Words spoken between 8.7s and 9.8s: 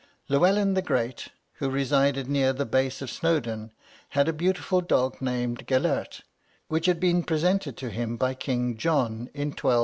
John in 1205.